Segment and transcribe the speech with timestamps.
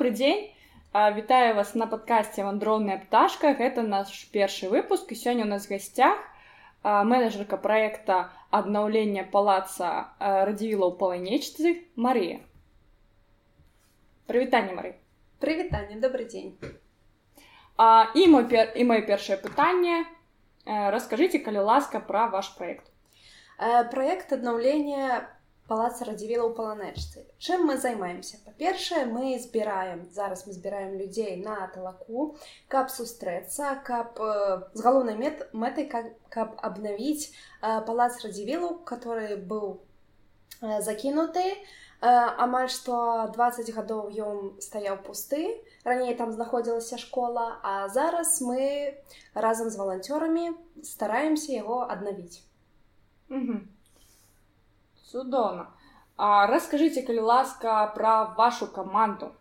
[0.00, 0.52] добрый дзень
[0.94, 6.16] вітаю вас на падкасці вандроўная пташка гэта наш першы выпуск і сёння у нас гасцях
[6.82, 12.40] менеджерка проекта аднаўлення палаца радзівіла ў паланечцы Марыя
[14.24, 14.96] прывітанне Мары
[15.44, 16.56] прывітанне добрый дзень
[17.76, 18.72] а, і мой пер...
[18.72, 20.08] і маё першае пытанне
[20.64, 22.88] расскажыце калі ласка пра ваш проект
[23.92, 25.28] проект аднаўлення
[25.70, 31.56] палаца радзівіла ў паланэчцы чым мы займаемся па-першае мы збіраем зараз мы збіраем людзей на
[31.74, 32.26] талаку
[32.74, 39.82] каб сустрэцца каб з галоўнай мет мэтай каб, каб абнавіць палац радзівілу который быў
[40.86, 41.44] закінуты
[42.46, 45.42] амаль што 20 гадоў ён стаяў пусты
[45.84, 48.94] раней там знаходзілася школа а зараз мы
[49.34, 52.44] разам з валанцёрамі стараемся яго аднавіць
[55.10, 55.66] цудоўна
[56.16, 59.32] а расскажыце калі ласка пра вашу каманду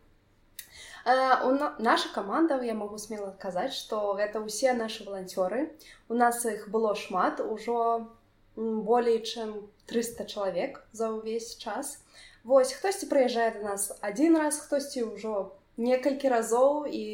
[1.05, 5.69] э, наша каманда я магу смела казаць што гэта ўсе нашы валанцёры
[6.09, 8.07] у нас іх было шмат ужо
[8.55, 9.55] болей чым
[9.87, 11.97] 300 чалавек за ўвесь час
[12.45, 17.05] Вось хтосьці прыязджае да нас адзін раз хтосьці ўжо некалькі разоў і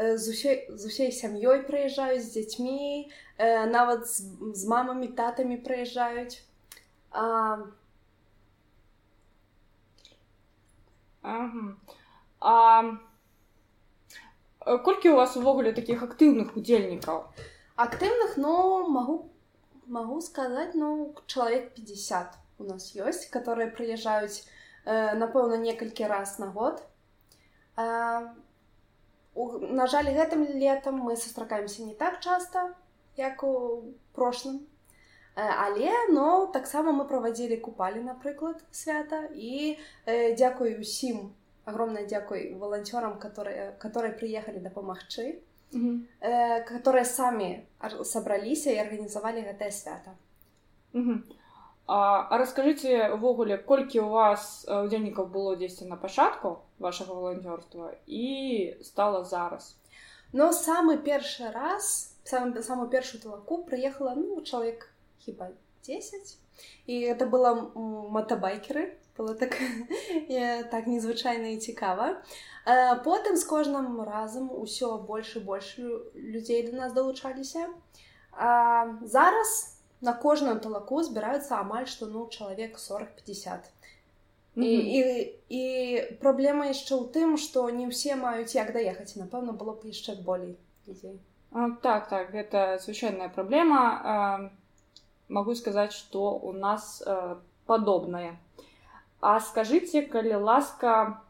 [0.00, 3.04] э, з усей, з усей сям'ёй прыязджаюць з дзяцьмі
[3.36, 4.24] э, нават з,
[4.56, 6.40] з мамамі татамі прыязджаюць
[7.11, 7.59] А...
[11.21, 11.75] Ага.
[12.39, 12.83] А
[14.83, 17.25] колькі у вас увогуле такіх актыўных удзельнікаў
[17.75, 19.29] актыўных но могу
[19.87, 24.45] могу сказаць ну чалавек 50 у нас ёсць которые прыязджаюць
[24.85, 26.83] э, напэўна некалькі раз на год.
[27.75, 28.33] А,
[29.33, 32.73] у, на жаль гэтым летом мы сустракаемся не так часто
[33.17, 34.70] як у прошлым Э,
[35.36, 41.32] але но таксама мы праводзілі купалі напрыклад свята і э, дзякуй усім
[41.64, 45.38] огромное дзякуй волонцёрам которые которые приехали дапамагчы
[45.72, 46.00] mm -hmm.
[46.20, 47.62] э, которые самі
[48.04, 50.10] сабраліся і арганізавалі гэтае свята
[50.94, 51.18] mm -hmm.
[51.86, 58.74] А, а расскажите увогуле колькі у вас удзельнікаў было дзесьці на пачатку вашага волонцёрства і
[58.82, 59.76] стала зараз
[60.32, 64.88] но самы першы раз самым самую першую талаку прыехала ну чалавек
[65.20, 65.50] хіба
[65.86, 66.38] 10
[66.86, 69.56] і это было матабайкеры было так
[70.70, 72.22] так незвычайна і цікава
[73.04, 75.78] потым з кожным разам усё больш і больш
[76.14, 77.68] людзей до нас далучаліся
[79.02, 83.72] зараз на кожным талаку збіраюцца амаль што ну чалавек 40-50
[84.56, 85.00] і, і,
[85.48, 85.64] і
[86.20, 90.56] праблема яшчэ ў тым што не ўсе маюць як даехаць напэўна было б яшчэ болей
[90.86, 91.16] людзей
[91.82, 94.16] так так гэта звычайная праблема а
[95.31, 98.37] могу сказать, что у нас э, подобное.
[99.21, 101.21] А скажите, калі ласка,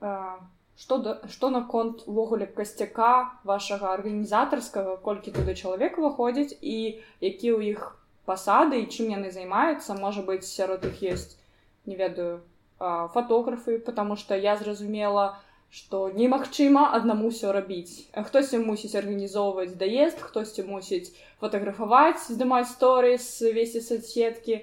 [0.00, 0.38] э,
[0.76, 7.74] што, да, што наконт увогуле касцяка вашага арганізатарскага, колькі туды чалавек выходзіць і які ў
[7.74, 11.38] іх пасады і чым яны займаюцца, можа быць, сярод іх есть,
[11.86, 12.40] не ведаю,
[12.78, 15.40] э, фатографы, потому что я зразумела,
[15.75, 21.11] што немагчыма аднаму ўсё рабіць хтосьці мусіць арганізоўваць даезд хтосьці мусіць
[21.43, 24.59] фотаграфаваць здымаць сторыс весці соцсеткі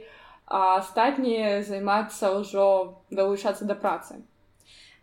[0.47, 2.65] а астатнія займацца ўжо
[3.11, 4.21] далучацца да працы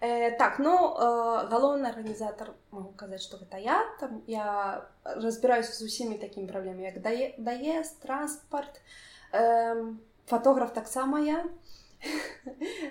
[0.02, 5.82] э, так ну э, галоўны арганізатар могу казаць што гэта я там я разбіраюся з
[5.86, 8.82] усімі такімі праблемамі як дае даезд транспарт
[9.34, 9.94] э,
[10.26, 11.46] фотограф таксама я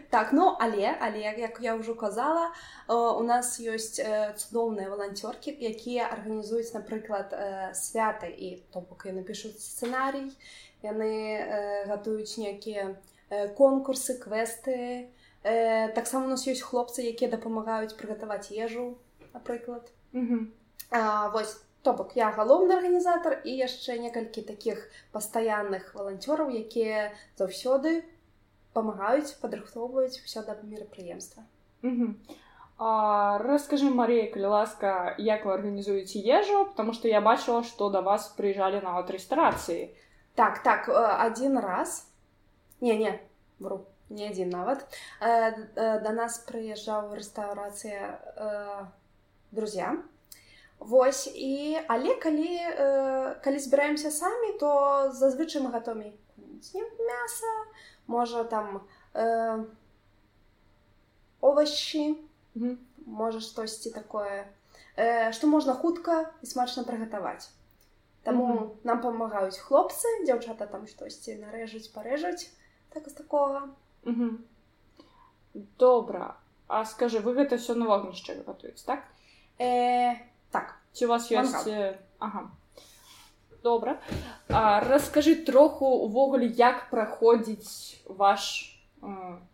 [0.09, 2.51] Так ну але але як я ўжо казала
[2.87, 3.97] у нас ёсць
[4.39, 7.33] цудоўныя валанцёркі якія арганізуюць напрыклад
[7.73, 8.29] святы.
[8.29, 10.31] І то бок яны пішуць сцэнарый
[10.83, 11.11] яны
[11.87, 12.95] гатуюць нейкія
[13.57, 15.09] конкурсы квесты.
[15.43, 18.97] Таксама у нас ёсць хлопцы якія дапамагаюць прыгатаваць ежу
[19.33, 19.89] напрыклад.
[21.33, 28.07] Вось то бок я галоўны арганізатар і яшчэ некалькі такіх пастаянных валанцёраў якія заўсёды
[28.72, 31.42] у памагаюць падрыхтоўваюць ўсё да мерапрыемства
[33.42, 38.28] расскажы Марія калі ласка як вы арганізуеце ежу потому что я бачыла што да вас
[38.38, 39.88] прыїджалі нават рэстарацыі
[40.38, 41.96] так так один раз
[42.80, 43.16] не не
[43.58, 43.80] вру
[44.10, 44.86] не адзін нават
[45.80, 48.14] да нас прыязджаў рэстаўрацыя
[49.50, 49.98] друзья
[50.78, 52.50] Вось і але калі
[53.42, 56.14] калі збіраемся самі то зазвычай мы гатомі
[57.02, 57.50] мяса
[58.06, 58.80] можа там
[59.14, 59.64] э,
[61.40, 62.76] овощи mm -hmm.
[63.06, 64.46] можа штосьці такое
[64.96, 67.48] э, што можна хутка і смачна прыгатаваць
[68.22, 68.68] Таму mm -hmm.
[68.84, 72.50] нам памагаюць хлопцы дзяўчата там штосьці нарэжуць парэжуць
[72.88, 73.68] так з такого
[74.04, 74.36] mm -hmm.
[75.78, 76.34] добра
[76.66, 79.04] А скажи вы гэта все на вогнішча гатуеце так
[79.58, 80.16] э,
[80.50, 82.50] так ці у вас ёсць э, ага
[83.63, 83.99] Добра.
[84.49, 88.75] А, расскажы троху увогуле як праходзіць ваш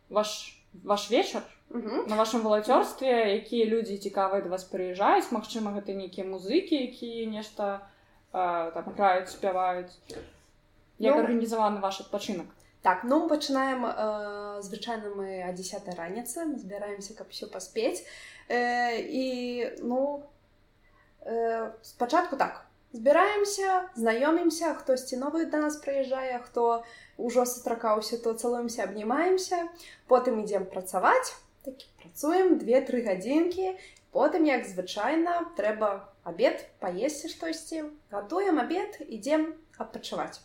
[0.09, 6.25] ваш ваш вечар на вашем валацёрстве якія людзі цікавыя да вас прыязджаюць Мачыма гэта нейкія
[6.25, 7.85] музыкі якія нешта
[8.31, 9.93] там граюць спяваюць.
[10.99, 12.45] Як ну, арганізаваны ваш адпачынак?
[12.81, 18.05] Так ну пачынаем э, звычайна мы о 10 раніцы мы збіраемся каб все паспець.
[18.49, 20.23] Э, і ну
[21.25, 26.83] э, спачатку так збіраемся знаёмімся хтосьці новы да нас прыязджае хто
[27.17, 29.61] ўжо сустракаўся то цалуемся абнімаемся
[30.07, 31.37] потым ідзем працаваць
[31.67, 33.77] такі працуем две-тры гадзінкі
[34.11, 40.39] потым як звычайна трэба абед паесці штосьці гатуем абед ідзем адпачываць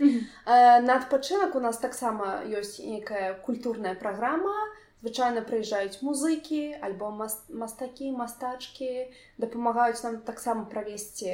[0.00, 4.54] Э, на адпачынак у нас таксама ёсць нейкая культурная праграма.
[5.01, 11.33] Звычайна прыязджаюць музыкі, альбо мастакі, мастачкі, дапамагаюць нам таксама правесці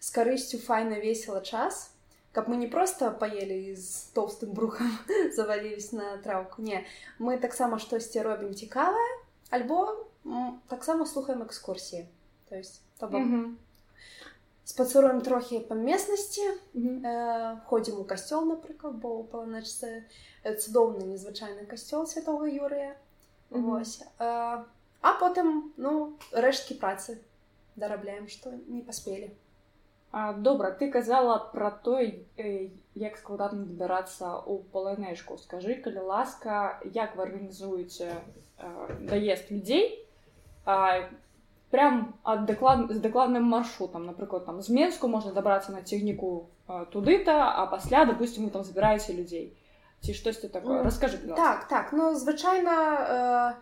[0.00, 1.90] з карысцю файна весела час.
[2.32, 4.90] Каб мы не проста паелі з тоўстым брухам
[5.36, 6.62] завалілись на траўку.
[6.62, 6.86] Не,
[7.18, 9.10] мы таксама штосьці робім цікавае,
[9.50, 10.08] альбо
[10.68, 12.08] таксама слухаем экскурсіі.
[12.48, 13.54] То есть, то бок, mm -hmm
[14.68, 17.00] спацыруем трохі па местнасці mm -hmm.
[17.04, 20.04] э, ходзім у касцёл напрыклад бо ў паланачцы
[20.44, 22.96] цудоўны незвычайны касцёл святого юрыя
[23.50, 23.62] mm -hmm.
[23.62, 24.64] Вось э,
[25.00, 27.18] а потым ну рэшткі працы
[27.76, 29.30] дарабляем што не паспелі
[30.10, 36.80] а, добра ты казала пра той э, як складана дабірацца ў паланэшку скажы калі ласка
[36.94, 40.06] як вы арганізуеце э, даезд людзей
[40.64, 41.10] а,
[41.70, 46.48] прям ад даклад з дакладным маршрутам напрыклад там з менску можна дабрацца на цягніку
[46.92, 49.56] туды-то а пасля допустим вы там забіраеце людзей
[50.00, 53.52] ці штосьці такое расскажы так так ну звычайна э,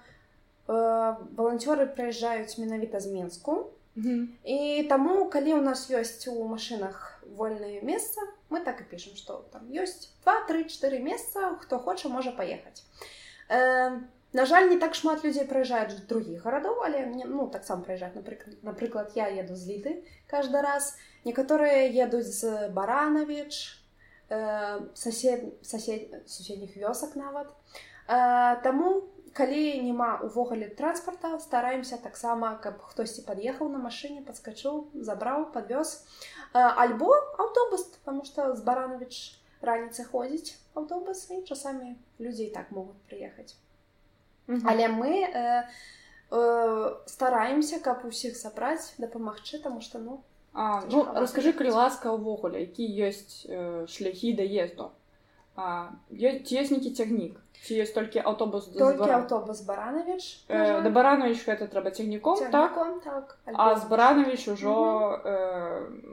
[0.69, 7.81] э, валанцёры прыязджаюць менавіта з менску і таму калі ў нас ёсць у машынах вольнае
[7.81, 12.32] месца мы так і пішам што там ёсць два три чатыры месца хто хоча можа
[12.32, 12.84] паехаць
[13.49, 14.00] э,
[14.32, 18.17] На жаль, не так шмат людзей прыязджаюць з другіх гарадоў, але мне ну таксама прыязджаць
[18.17, 19.93] напрыклад, напрыклад я еду з літы
[20.26, 20.96] каждый раз.
[21.25, 23.52] Некаторыя едуць з баранавіч,
[24.31, 27.52] э, сосед, сосед, суседніх вёсак нават.
[28.08, 35.52] Э, Таму калі няма увогуле транспарта, стараемся таксама, каб хтосьці пад'ехаў на машыне, падскачыў, забраў,
[35.52, 36.05] падвёз.
[36.55, 43.00] Э, альбо аўтобус, потому што з баранавіч раніцы ходзіць аўтобус і часамі людзей так могуць
[43.08, 43.56] прыехаць.
[44.49, 44.62] -hmm.
[44.64, 45.62] але мы э,
[46.31, 50.23] э, стараемся каб усіх сабраць дапамагчы таму што ну
[50.55, 54.93] а, ну расскажы калі ласка ўвогуле які ёсць э, шляхі даезду
[55.55, 61.93] ці ёсць нейкі цягнік ці ёсць толькі аўтобус аўтобус баранавіч э, да баранавіч гэта трэба
[61.93, 62.75] цягніком так,
[63.05, 65.32] так а з баранавіч ужо mm -hmm.
[65.32, 66.12] э,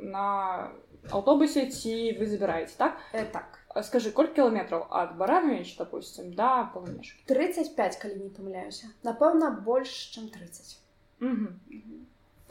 [0.00, 0.70] на
[1.10, 7.12] аўтобусе ці вы забіраеце так э, так скажи колькі кіламетраў ад баранович допустим да памяш
[7.30, 10.78] 35 калі не памыляюся напэўна больш чым 30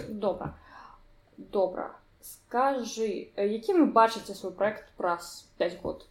[0.08, 0.54] добра
[1.38, 1.90] добра
[2.22, 6.08] скажи які вы бачыце свой проект праз 5 год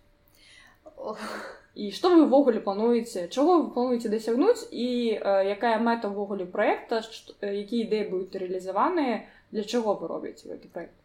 [1.78, 7.02] і што вы ўвогуле плануеце чаго вы плануеце дасягнуць і э, якая мэта ўвогуле проекта
[7.40, 9.20] якія ідэі будуць рэалізаваныя
[9.52, 10.96] для чаго вы робіце гэты проект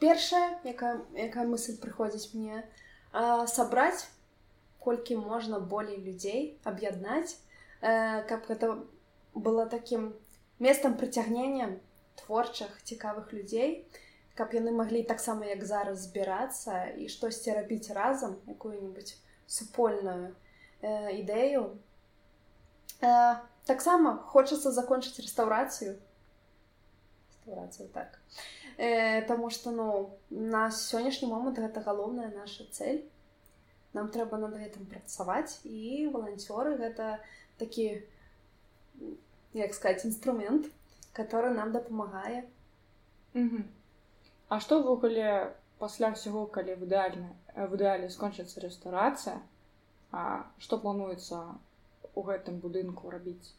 [0.00, 2.64] Першая якая якая мысль прыходзіць мне
[3.46, 4.06] сабраць
[4.84, 7.36] колькі можна болей людзей аб'яднаць
[7.80, 8.84] э, каб гэта
[9.34, 10.12] было такім
[10.58, 11.68] местом прыцягнення
[12.20, 13.86] творчых цікавых людзей
[14.34, 19.14] каб яны маглі таксама як зараз збірацца і штосьці рабіць разам якую-нибудь
[19.46, 20.34] супольную
[20.82, 21.78] ідэю
[23.64, 25.96] таксама хочацца закончыць рэстаўрацыю
[27.30, 28.18] рэстаўрацыю так.
[28.18, 28.63] э,
[29.27, 29.87] Таму што ну
[30.29, 33.03] на сённяшні момант гэта галоўная наша цель.
[33.93, 37.19] Нам трэба над гэтым працаваць і валанцёры гэта
[37.57, 38.03] такі
[39.53, 40.69] як сказать інструмент,
[41.13, 42.45] который нам дапамагае.
[44.49, 49.41] А што ўвогуле пасля ўсяго, калі выдальна в ідэале скончыцца рэстарацыя,
[50.11, 51.39] А што плануецца
[52.17, 53.53] у гэтым будынку рабіць?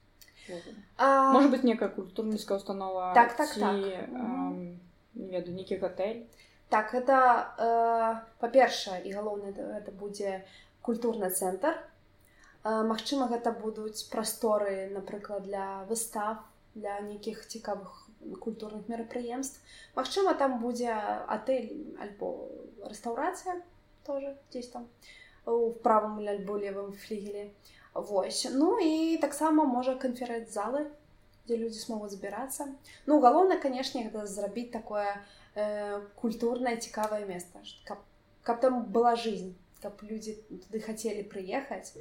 [0.99, 1.31] А...
[1.33, 3.77] Можа быць некая культурніцкая установа так, так, ці, так.
[3.77, 4.81] Эм,
[5.16, 6.26] не веду нейкі гатэль
[6.70, 7.18] так это
[7.58, 10.46] э, па-першае і галоўнае гэта будзе
[10.82, 16.44] культурны цэнтр э, Магчыма гэта будуць прасторы напрыклад для выстав
[16.76, 18.08] для нейкіх цікавых
[18.40, 19.62] культурных мерапрыемств
[19.96, 20.92] Магчыма там будзе
[21.28, 22.50] отель альбо
[22.84, 23.62] рэстаўрацыя
[24.06, 24.90] тоже здесь там
[25.46, 27.52] в правым альбо левым флігеле
[27.94, 28.48] вось.
[28.52, 30.92] Ну і таксама можа канферэнц-залы
[31.47, 32.69] дзе людзі смогуць збірацца
[33.07, 35.09] ну галоўна канешне гэта зрабіць такое
[35.55, 37.99] э, культурнае цікавае месца каб,
[38.43, 41.97] каб там была жизнь каб людзі туды хацелі прыехаць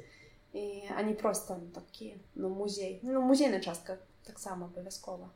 [0.52, 5.30] і они просто ну, такі ну музей ну музейная частка таксама абавязкова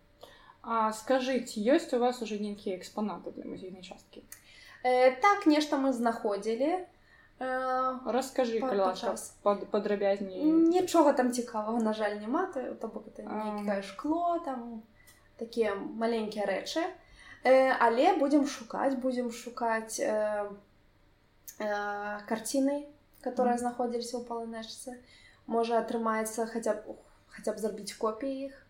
[0.64, 4.24] А скажыце ёсць у вас уже нейкія экспанаты для музейнай часткі
[4.82, 6.86] э, так нешта мы знаходзілі
[7.38, 8.60] э, расскажы
[9.70, 14.82] падрабязней нічога там цікавага на жаль няма то бок это шкло там
[15.36, 16.84] такія маленькія рэчы
[17.44, 20.50] э, але будзем шукаць будзем шукаць э,
[21.58, 22.86] э, карціны
[23.20, 23.62] которые mm.
[23.64, 25.00] знаходзіліся ў паланэшцы
[25.46, 26.98] можа атрымаецца хаця б
[27.34, 28.60] хаця б зрабіць копіі іх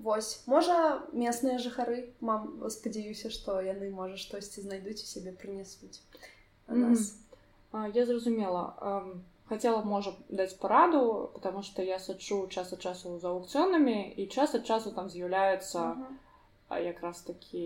[0.00, 6.00] Вось можа местныя жыхары мам спадзяюся што яны можа штосьці знайдуць у сябе прынясуць
[6.68, 7.23] mm -hmm.
[7.94, 8.74] я зразумела
[9.50, 14.54] хотела можа даць параду потому что я сачу час ад часу за аукцыёнамі і час
[14.54, 16.18] ад часу там з'яўляецца mm -hmm.
[16.72, 17.62] А якраз такі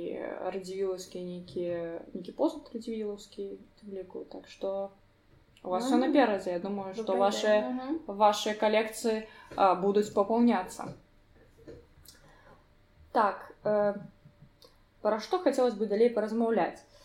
[0.53, 1.65] радзівілаўскі нейкі
[2.15, 3.49] нейкі посуд радзівілаўскі
[3.93, 4.91] ліку так што
[5.63, 6.07] у вас все mm -hmm.
[6.07, 7.99] наперадзе я думаю что ваши mm -hmm.
[8.07, 9.23] ваши калекцыі
[9.83, 10.85] будуць папаўняцца
[13.13, 13.95] так э,
[15.03, 16.98] пра што хацелось бы далей паразмаўляць э,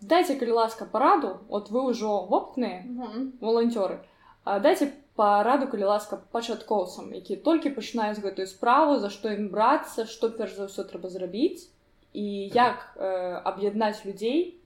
[0.00, 3.24] Дайце калі ласка параду от вы ўжо вопытныя mm -hmm.
[3.40, 3.98] волонцёры
[4.44, 10.30] дайце параду калі ласка пачаткоўцам які толькі пачынаюць гэтую справу за што ім брацца што
[10.30, 11.68] перш за ўсё трэба зрабіць
[12.12, 14.60] і як э, аб'яднаць людзей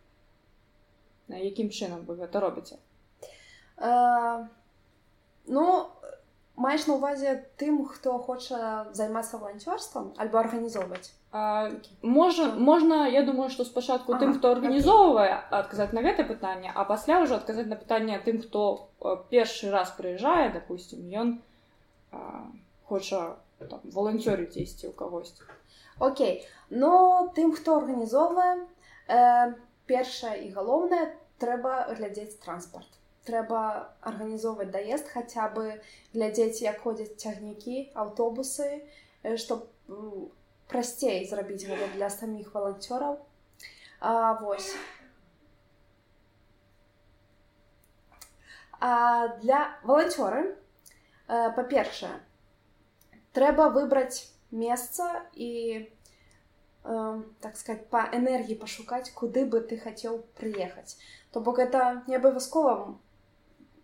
[1.29, 2.77] якім чынам вы гэта робіце?
[3.79, 4.47] Э,
[5.47, 5.89] ну
[6.60, 11.12] маеш на увазе тым хто хоча займацца валанцёрствам альбо арганізоўваць
[12.02, 16.84] можа можна я думаю что спачатку ага, тым хто арганізоўвае адказаць на гэта пытанне а
[16.92, 18.90] пасля ўжо адказаць на пытанне тым хто
[19.32, 21.34] першы раз прыязджае допустим ён
[22.92, 23.40] хоча
[23.96, 25.44] воланцёры дзесьці ў кагосьці
[26.00, 28.54] Окей но тым хто арганізоўвае
[29.08, 29.54] э,
[29.88, 31.06] першае і галоўнае
[31.40, 33.62] трэба глядзець транспорт трэба
[34.12, 35.66] арганізоўваць даезд хаця бы
[36.14, 38.70] глядзець як ходзяць цягнікі аўтобусы
[39.36, 40.30] чтобы
[40.70, 43.20] прасцей зрабіць гэта для саміх валанцёраў
[44.46, 44.72] вось
[48.80, 52.16] а для валанцёры э, па-першае
[53.36, 55.50] трэба выбраць месца і
[55.84, 60.96] э, так сказать па энергіі пашукаць куды бы ты хацеў прыехаць
[61.32, 62.96] то бок это не абавязкова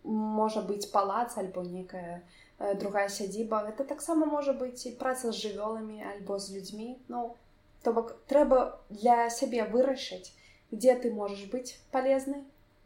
[0.04, 2.22] можа быць палац альбо некая
[2.58, 7.36] Э, другая сядзіба гэта таксама можа быць і праца з жывёламі альбо з людзьмі ну
[7.84, 10.32] то бок трэба для сябе вырашыць
[10.72, 12.40] дзе ты можаш быць палезны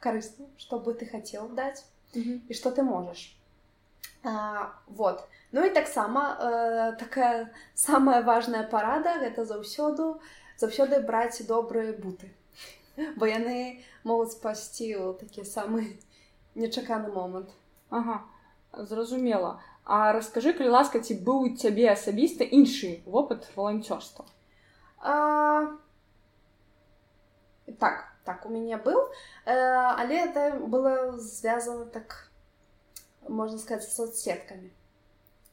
[0.06, 2.40] карысны чтобы ты хацеў даць mm -hmm.
[2.48, 3.22] і што ты можаш
[4.24, 5.22] а, вот
[5.52, 10.18] ну і таксама э, такая самая важная парада гэта заўсёду
[10.58, 12.34] заўсёды браць добрыя буты
[13.16, 15.86] бо яны могуць спасці ў такі самы
[16.54, 17.50] нечаканы момант
[17.90, 18.22] ага
[18.72, 24.26] зразумела А раскажы калі ласка ці быў у цябе асабіста іншы вопыт валанцёрства
[25.00, 25.78] а...
[27.78, 32.30] так так у мяне быў э, але это было звязано так
[33.28, 34.70] можна сказать соцсеткамі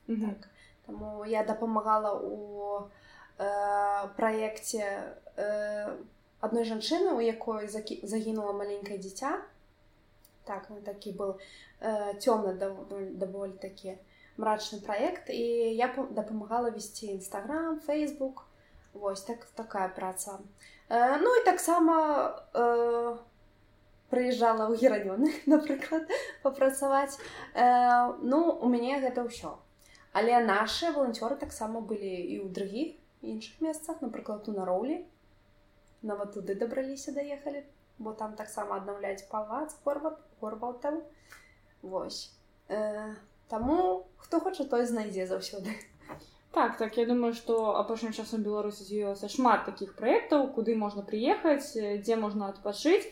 [0.07, 0.35] mm -hmm.
[0.35, 0.49] так.
[0.85, 2.89] Таму я дапамагала у
[3.39, 5.97] э, праекце э,
[6.39, 7.67] адной жанчыны у якой
[8.03, 9.41] загінула маленькае дзіця
[10.45, 11.37] так ну, такі быў
[11.81, 13.97] э, цёмны даволі такі
[14.37, 15.43] мрачны праект і
[15.75, 18.45] я дапамагала весці нстаграм фейсбук
[18.93, 20.39] вось так такая праца
[20.89, 21.95] э, ну і таксама
[22.53, 23.17] э,
[24.09, 26.07] прыязджала ў гераёны напрыклад
[26.43, 27.17] папрацаваць
[27.53, 29.57] э, ну у мяне гэта ўсё
[30.13, 35.03] але наши волонцёры таксама былі і ў другіх іншых месцах напрыклад у нароўлі
[36.01, 37.65] нават туды дабраліся даехалі
[37.97, 41.03] бо там таксама аднаўляць палац горват горвалтаў
[41.81, 42.33] Вось.
[42.69, 43.15] Э,
[43.47, 45.71] Таму хто хоча той знайдзе заўсёды.
[46.51, 51.75] Так, так я думаю, што апошнім часам Беларусі з'явілася шмат такіх праектаў, куды можна прыехаць,
[51.75, 53.07] дзе можна адпачыць.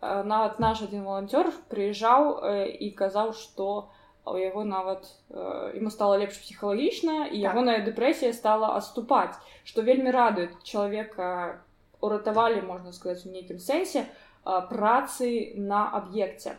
[0.00, 3.90] Нават наш адзін валанцёр прыязджаў і казаў, што
[4.26, 7.52] у яго нават ему стала лепш псіхалагічна і так.
[7.52, 11.62] ягоная дэпрэсія стала адступаць, што вельмі радует чалавека
[12.00, 14.06] уратавалі, можна сказаць, у нейкім сэнсе
[14.42, 16.58] працы на аб'екце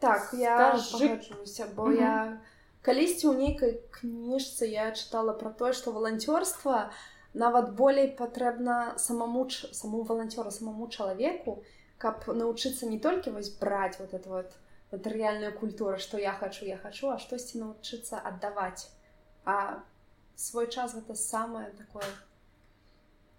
[0.00, 0.56] так я
[0.92, 2.00] пагаджуся бо mm -hmm.
[2.00, 2.40] я
[2.82, 6.90] калісьці ў нейкай кніжцы я чытала про тое што валанцёрства
[7.34, 11.62] нават болей патрэбна самому саму валанцёра самому чалавеку
[11.98, 14.54] каб навучыцца не толькі вось браць вот это вот
[14.92, 18.88] матэрыяльная культура што я хачу я хачу а штосьці навучыцца аддаваць
[19.44, 19.82] а
[20.36, 22.08] свой час гэта самае такое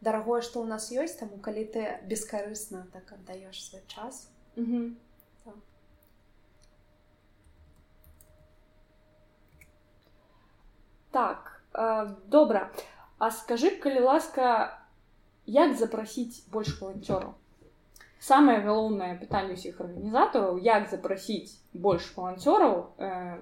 [0.02, 4.96] дарагое што ў нас ёсць таму калі ты бескарысна так аддаеш свой час mm
[11.22, 11.58] так.
[11.58, 12.72] так э, добра
[13.18, 14.78] а скажы калі ласка
[15.46, 17.34] як запрасіць больш валанцёраў
[18.20, 23.40] самае галоўнае пытанне ўсіх арганізатараў як запрасіць больш валанцёраў э,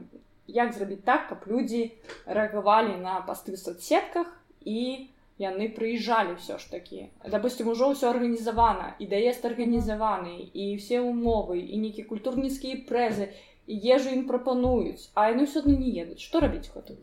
[0.48, 1.92] як зрабіць так каб людзі
[2.26, 4.30] рэагавалі на пасты в соцсетках
[4.62, 5.10] і
[5.42, 11.60] яны прыязджалі ўсё ж такі допустим ужо ўсё арганізавана і даезд арганізаваны і все умовы
[11.60, 13.32] і нейкі культурніцкія прэзы
[13.68, 16.96] і ежу ім прапануюць а яны ўсё адно не едуць што рабіць гэту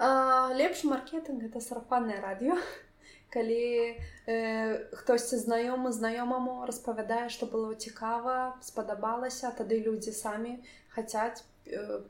[0.00, 2.56] лепш маркетинг это сарафанное радіо
[3.30, 10.56] калі э, хтосьці знаёмы знаёмаму распавядае што было цікава спадабалася тады людзі самі
[10.94, 12.00] хацяць э,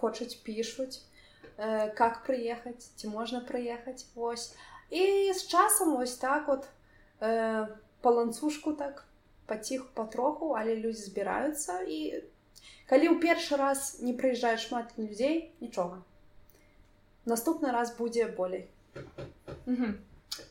[0.00, 1.02] хочуць пішуць
[1.58, 4.54] э, как прыехаць ці можна прыехаць вось
[4.90, 6.66] і з часам ось так вот
[7.20, 7.66] э,
[8.00, 9.04] па ланцужку так
[9.46, 12.24] паціху патроху але людзі збіраюцца і
[12.86, 16.02] калі ў першы раз не прыязджае шмат людзей нічога
[17.26, 18.68] наступны раз будзе болей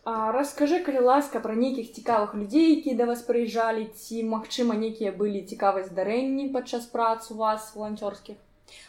[0.06, 5.42] расскажы калі ласка пра нейкіх цікавых людзей які да вас прыязджалі ці магчыма нейкія былі
[5.46, 8.38] цікавыя здарэнні падчас прац у вас волонцёрскіх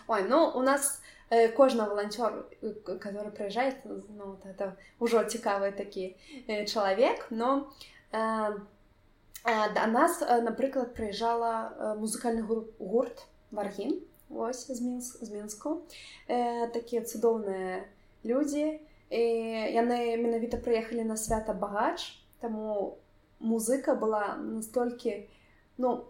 [0.08, 5.24] ой ну у нас у Э, кожны волонтер э, который приезжает ну, вот это уже
[5.24, 6.14] цікавы такі
[6.46, 7.72] э, чалавек но
[8.12, 12.42] да нас напрыклад прыязджала музыкальны
[12.78, 15.81] гурт варгін ось з мінск з мінску
[16.27, 17.83] такія цудоўныя
[18.25, 18.79] людзі
[19.09, 19.23] і
[19.71, 22.19] яны менавіта прыехалі на свята багач.
[22.39, 22.97] Таму
[23.39, 25.29] музыка была настолькі
[25.77, 26.05] ну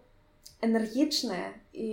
[0.62, 1.92] энергічная і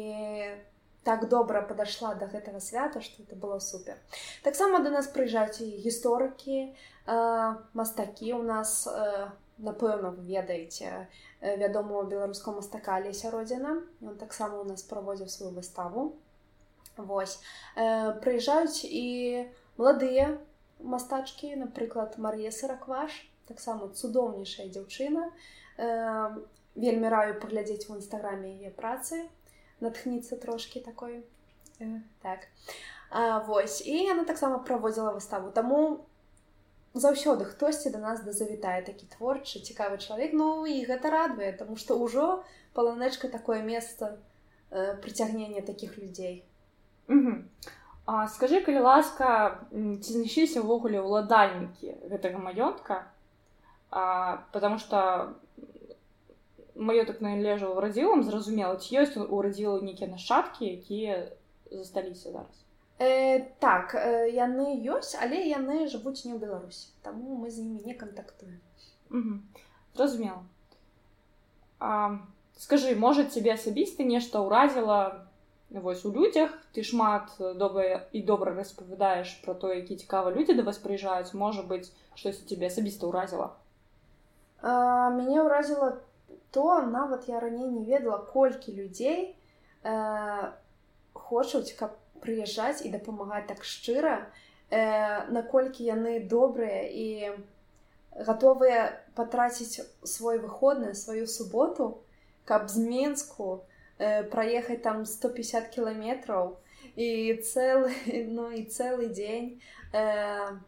[1.04, 3.96] так добра падышла до гэтага свята что это было супер.
[4.42, 11.07] Таксама до нас прыязджаюць і гісторыкі э, мастакі у нас э, напэўна вы ведаеце
[11.41, 16.12] э, вядомого беларускаго мастака леся родзіна он таксама у нас праводзіў сваю выставу
[16.99, 17.39] Вось
[17.75, 19.47] прыязджаюць і
[19.79, 20.35] маладыя
[20.79, 23.15] мастачкі напрыклад Марія сыракваш
[23.47, 25.31] таксама цудоўнейшая дзяўчына
[26.75, 29.23] вельмі раю паглядзець у нстаграме яе працы
[29.79, 31.23] натхніцца трошки такой
[31.79, 32.47] э, так
[33.09, 36.05] а, вось і яна таксама праводзіла выставу таму
[36.94, 40.33] заўсёды хтосьці да нас да завітае такі творчы цікавы чалавек.
[40.33, 44.18] Ну і гэта радуе тому что ўжо паланечка такое месца
[44.70, 46.44] э, прыцягнення таких людзей.
[48.07, 53.09] А, скажи калі ласка ці знайшліся ўвогуле ўладальнікі гэтага маёнтка?
[54.52, 55.35] Потому что
[56.74, 61.33] маётак належаў радзілам зразумела ці ёсць у радзілу нейкія нашчадкі якія
[61.70, 62.63] засталіся зараз
[62.99, 67.83] э, так э, яны ёсць але яны жывуць не ў беларусі таму мы з імі
[67.85, 68.59] не кантактуем
[69.95, 70.43] зразумела
[72.59, 75.25] скажы можа цябе асабіста нешта ўразіла
[75.69, 80.63] вось у людзях ты шмат добра і добра распавядаеш пра то які цікава людзі да
[80.67, 83.55] вас прыязджаюць можа быць штось цябе асабіста ўразіла
[84.62, 86.01] мяне ўразіла
[86.51, 89.35] то нават я раней не ведала колькі людзей
[89.83, 90.51] э,
[91.13, 94.16] хочуць каб прыязджаць і дапамагаць так шчыра
[94.70, 97.08] э, наколькі яны добрыя і
[98.14, 102.02] гатовыя патраціць свой выходны сваю суботу
[102.44, 103.64] каб з менску
[103.98, 106.56] э, праехаць там 150 кіламетраў
[106.96, 107.92] і цэлы
[108.37, 109.60] ну і цэлы дзень
[109.92, 110.58] э,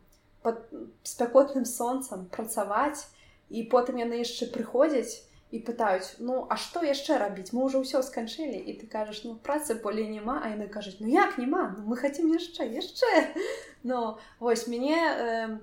[0.42, 0.62] под
[1.02, 3.06] спякотным сонцам працаваць
[3.50, 5.22] і потым яны яшчэ прыходзяць
[5.55, 9.35] і пытаюць ну а што яшчэ рабіць мы ўжо ўсё сканчылі і ты кажаш ну
[9.35, 13.35] працы болей няма а яны кажуць ну як няма ну, мы хотим яшчэ яшчэ
[13.83, 15.59] но вось мяне э,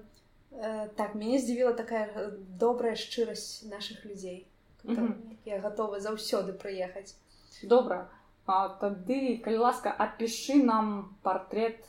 [0.53, 4.47] э, так мяне здзівіла такая э, добрая шчырасць наших людзей
[4.85, 5.13] mm -hmm.
[5.45, 7.17] я готовы заўсёды прыехаць
[7.63, 8.11] добра
[8.47, 11.81] а тады калі ласка адпішы нам портрет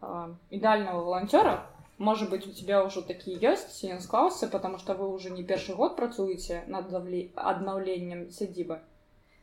[0.00, 1.68] э, ідального волонцёра
[1.98, 5.74] может быть у тебя уже такие есть ён склаўся потому что вы уже не першы
[5.74, 6.92] год працуеце над
[7.34, 8.80] аднаўленнем сядзібы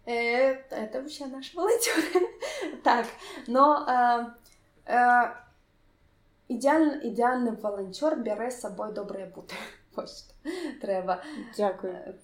[0.05, 2.03] э, это все наш волонтёр
[2.83, 3.07] так
[3.47, 4.25] но э,
[4.85, 5.33] э,
[6.49, 9.55] ідеальны ідеальны волонтёр бярэ з сабой добрыя буты
[10.81, 11.21] трэба
[11.55, 12.19] дзякую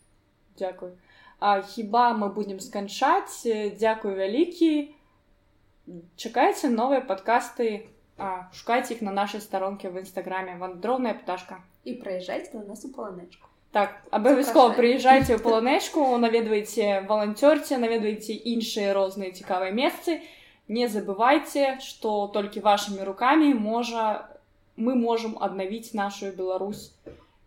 [0.57, 0.97] дзякую
[1.39, 4.95] а хіба мы будем сканчаць дзякую вялікі
[6.17, 7.87] чакайце новыя падкасты
[8.53, 13.49] шукайце іх на нашай старонке в нстаграме вандроўная пташка і прыязджайце на нас у паланечку
[13.75, 20.23] Так, абавязкова прыязджайце ў паланэшку, наведвайце валанцёрце, наведвайце іншыя розныя цікавыя месцы.
[20.71, 24.31] Не забывайце, што толькі вашымі рукамі можа
[24.79, 26.95] мы можам аднавіць нашу Беларусь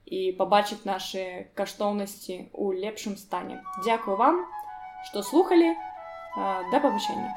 [0.04, 3.64] і пабачыць нашы каштоўнасці ў лепшым стане.
[3.81, 4.44] Дзякую вам,
[5.09, 5.72] што слухалі,
[6.37, 7.33] да пабачэння.